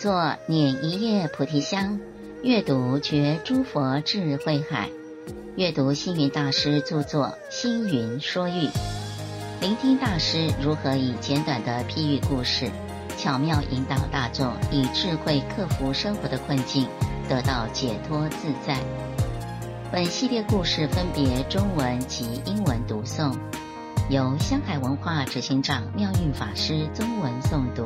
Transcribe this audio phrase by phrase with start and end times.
[0.00, 2.00] 作捻一叶菩提香，
[2.42, 4.88] 阅读觉诸佛智慧海，
[5.56, 8.66] 阅读星云大师著作《星云说喻》，
[9.60, 12.70] 聆听大师如何以简短的譬喻故事，
[13.18, 16.88] 巧妙引导大众以智慧克服生活的困境，
[17.28, 18.78] 得到解脱自在。
[19.92, 23.36] 本系列故事分别中文及英文读诵，
[24.08, 27.84] 由香海文化执行长妙运法师中文诵读。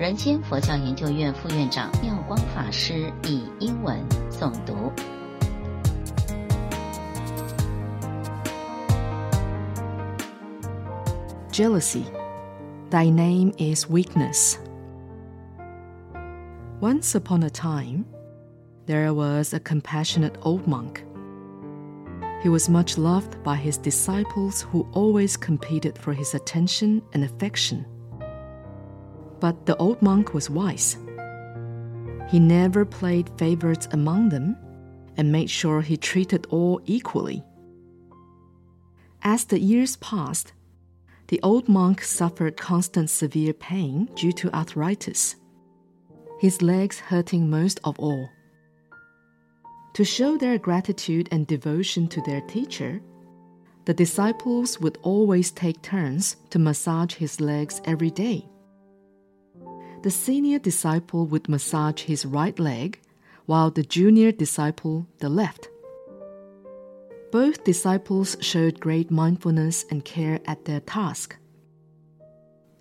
[0.00, 3.98] 人间佛教研究院副院长妙光法师以英文
[4.30, 4.92] 诵读。
[11.50, 12.04] Jealousy,
[12.90, 14.58] thy name is weakness.
[16.80, 18.04] Once upon a time,
[18.84, 21.02] there was a compassionate old monk.
[22.42, 27.86] He was much loved by his disciples who always competed for his attention and affection.
[29.41, 30.97] But the old monk was wise.
[32.29, 34.55] He never played favorites among them
[35.17, 37.43] and made sure he treated all equally.
[39.23, 40.53] As the years passed,
[41.27, 45.35] the old monk suffered constant severe pain due to arthritis,
[46.39, 48.29] his legs hurting most of all.
[49.95, 53.01] To show their gratitude and devotion to their teacher,
[53.85, 58.47] the disciples would always take turns to massage his legs every day
[60.03, 62.99] the senior disciple would massage his right leg,
[63.45, 65.69] while the junior disciple the left.
[67.31, 71.37] Both disciples showed great mindfulness and care at their task.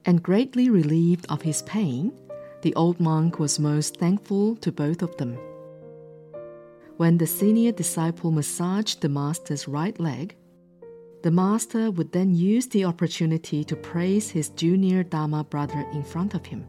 [0.05, 2.13] And greatly relieved of his pain,
[2.63, 5.39] the old monk was most thankful to both of them.
[6.97, 10.37] When the senior disciple massaged the master's right leg,
[11.23, 16.35] the master would then use the opportunity to praise his junior Dharma brother in front
[16.35, 16.67] of him.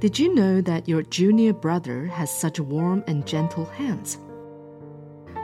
[0.00, 4.16] Did you know that your junior brother has such warm and gentle hands?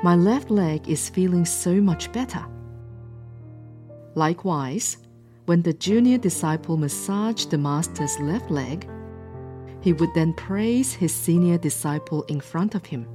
[0.04, 2.47] My left leg is feeling so much better.
[4.15, 4.98] Likewise,
[5.47, 8.88] when the junior disciple massaged the master's left leg,
[9.81, 13.09] he would then praise his senior disciple in front of him.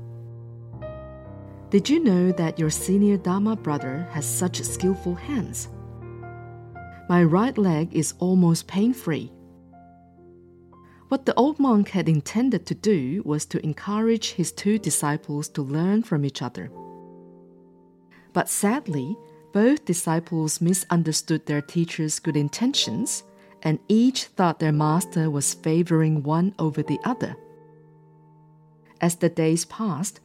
[1.69, 5.69] Did you know that your senior Dharma brother has such skillful hands?
[7.07, 9.31] My right leg is almost pain free
[11.09, 15.61] what the old monk had intended to do was to encourage his two disciples to
[15.61, 16.71] learn from each other.
[18.31, 19.17] But sadly,
[19.51, 23.23] both disciples misunderstood their teacher's good intentions,
[23.63, 27.35] and each thought their master was favoring one over the other.
[29.01, 30.19] As the days passed,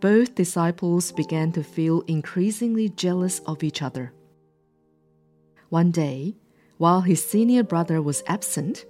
[0.00, 4.12] both disciples began to feel increasingly jealous of each other.
[5.70, 6.36] One day,
[6.76, 8.84] while his senior brother was absent,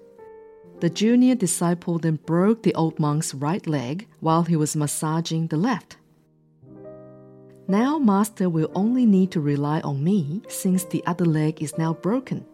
[0.80, 5.56] the junior disciple then broke the old monk's right leg while he was massaging the
[5.56, 5.96] left.
[7.68, 11.94] Now, Master will only need to rely on me since the other leg is now
[11.94, 12.44] broken,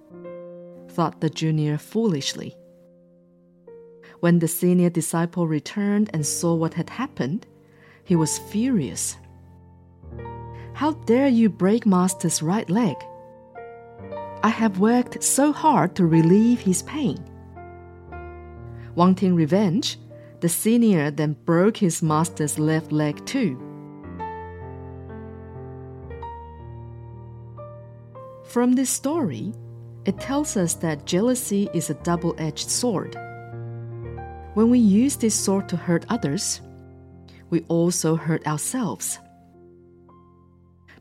[0.89, 2.57] thought the junior foolishly.
[4.21, 7.47] When the senior disciple returned and saw what had happened,
[8.05, 9.17] he was furious.
[10.75, 12.97] How dare you break Master's right leg?
[14.43, 17.23] I have worked so hard to relieve his pain.
[18.95, 19.99] Wanting revenge,
[20.41, 23.57] the senior then broke his master's left leg too.
[28.45, 29.55] From this story,
[30.05, 33.17] it tells us that jealousy is a double edged sword.
[34.55, 36.61] When we use this sword to hurt others,
[37.49, 39.19] we also hurt ourselves.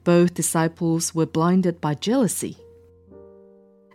[0.05, 2.57] Both disciples were blinded by jealousy,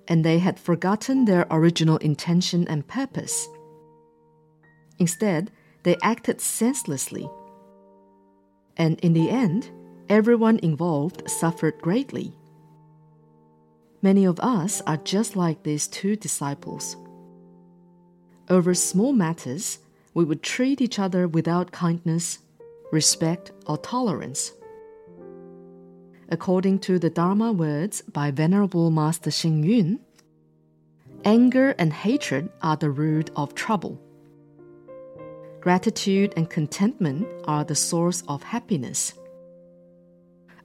[0.06, 3.48] and they had forgotten their original intention and purpose.
[4.98, 5.50] Instead,
[5.82, 7.28] they acted senselessly.
[8.76, 9.70] And in the end,
[10.08, 12.32] everyone involved suffered greatly.
[14.02, 16.96] Many of us are just like these two disciples.
[18.48, 19.78] Over small matters,
[20.14, 22.38] we would treat each other without kindness,
[22.92, 24.52] respect, or tolerance.
[26.28, 30.00] According to the Dharma words by Venerable Master Xing Yun,
[31.24, 34.00] anger and hatred are the root of trouble.
[35.60, 39.14] Gratitude and contentment are the source of happiness.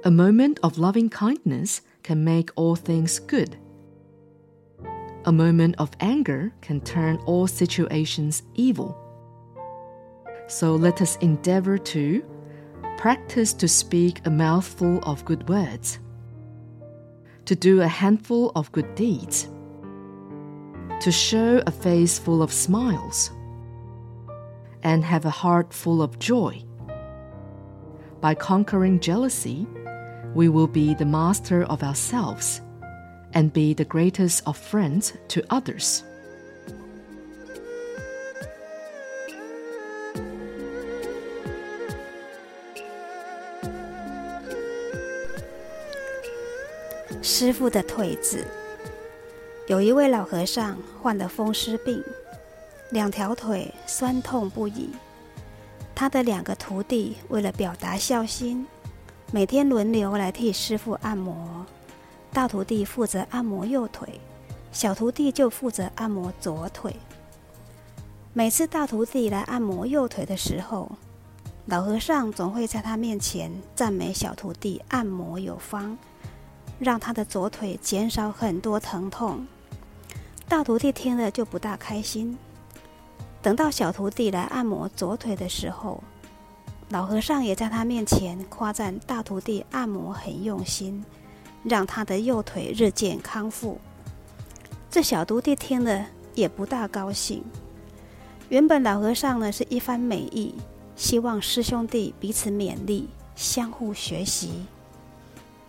[0.03, 3.57] A moment of loving kindness can make all things good.
[5.25, 8.97] A moment of anger can turn all situations evil.
[10.47, 12.23] So let us endeavor to
[12.97, 15.99] practice to speak a mouthful of good words,
[17.45, 19.47] to do a handful of good deeds,
[20.99, 23.31] to show a face full of smiles
[24.82, 26.62] and have a heart full of joy.
[28.20, 29.66] By conquering jealousy,
[30.34, 32.60] we will be the master of ourselves
[33.32, 36.02] and be the greatest of friends to others.
[47.22, 48.46] 师傅的腿子，
[49.66, 52.02] 有一位老和尚患了风湿病，
[52.91, 54.89] 两条腿酸痛不已。
[55.95, 58.65] 他的两个徒弟为了表达孝心，
[59.31, 61.65] 每天轮流来替师傅按摩。
[62.33, 64.19] 大徒弟负责按摩右腿，
[64.71, 66.95] 小徒弟就负责按摩左腿。
[68.33, 70.91] 每次大徒弟来按摩右腿的时候，
[71.65, 75.97] 老和尚总会在他面前赞美小徒弟按摩有方，
[76.79, 79.45] 让他的左腿减少很多疼痛。
[80.47, 82.37] 大徒弟听了就不大开心。
[83.41, 86.03] 等到小徒弟来按摩左腿的时候，
[86.89, 91.03] 老和尚也在他面前夸赞大徒弟按摩很用心。
[91.63, 93.79] 让他的右腿日渐康复。
[94.89, 97.43] 这小徒弟听了也不大高兴。
[98.49, 100.55] 原本老和尚呢是一番美意，
[100.95, 104.65] 希望师兄弟彼此勉励，相互学习。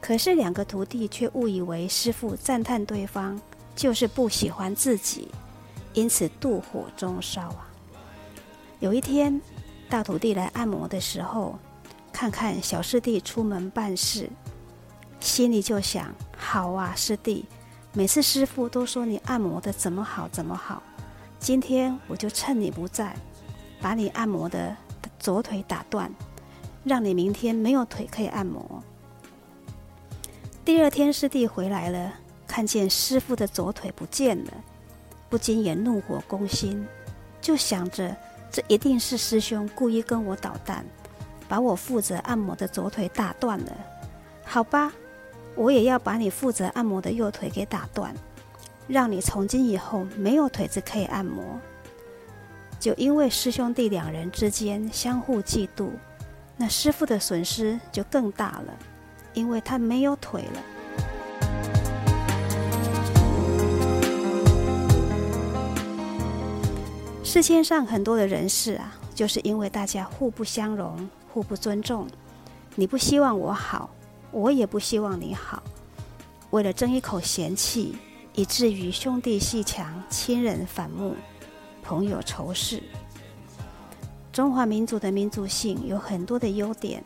[0.00, 3.38] 可是两个徒弟却误以为师傅赞叹对方
[3.76, 5.28] 就是不喜欢自己，
[5.94, 7.68] 因此妒火中烧啊。
[8.80, 9.40] 有一天，
[9.88, 11.58] 大徒弟来按摩的时候，
[12.12, 14.28] 看看小师弟出门办事。
[15.20, 17.44] 心里就想：好啊，师弟，
[17.92, 20.82] 每次师傅都说你按摩的怎么好怎么好，
[21.38, 23.14] 今天我就趁你不在，
[23.80, 24.76] 把你按摩的
[25.20, 26.12] 左腿打断，
[26.82, 28.82] 让你明天没有腿可以按摩。
[30.64, 32.12] 第二天师弟回来了，
[32.46, 34.52] 看见师傅的左腿不见了，
[35.32, 36.86] 不禁也怒火攻心，
[37.40, 38.14] 就想着
[38.50, 40.84] 这一定是师兄故意跟我捣蛋，
[41.48, 43.72] 把我负责按摩的左腿打断了。
[44.44, 44.92] 好吧。
[45.54, 48.14] 我也要把你负责按摩的右腿给打断，
[48.88, 51.60] 让你从今以后没有腿子可以按摩。
[52.80, 55.90] 就因为师兄弟两人之间相互嫉妒，
[56.56, 58.72] 那师傅的损失就更大了，
[59.34, 60.62] 因为他没有腿了。
[67.24, 72.06] 世界上很多的人事啊，就是因为大家互不相容、互不尊重，
[72.74, 73.90] 你不希望我好。
[74.32, 75.62] 我也不希望你好，
[76.50, 77.94] 为了争一口闲气，
[78.34, 81.14] 以至于兄弟戏强，亲人反目，
[81.82, 82.82] 朋友仇视。
[84.32, 87.04] 中华民族的民族性有很多的优点，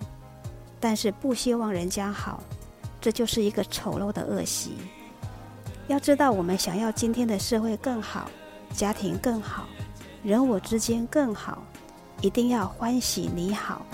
[0.78, 2.40] 但是不希望人家好，
[3.00, 4.76] 这就是一个丑陋的恶习。
[5.88, 8.30] 要知道，我们想要今天的社会更好，
[8.72, 9.66] 家庭更好，
[10.22, 11.62] 人我之间更好，
[12.20, 13.84] 一定要欢喜你好，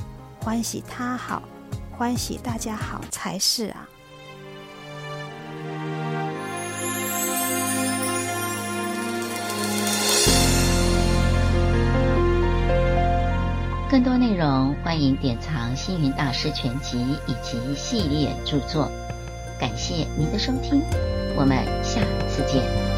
[0.40, 1.42] 欢喜他好。
[1.98, 3.86] 欢喜大家好才是啊！
[13.90, 18.90] 更多内容欢迎典藏《星云大师全集》以及系列著作。
[19.60, 20.82] 感谢您的收听，
[21.36, 22.91] 我们下次见。